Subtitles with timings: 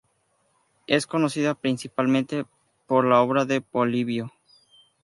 [0.87, 2.47] Es conocida principalmente
[2.87, 4.33] por la obra de Polibio.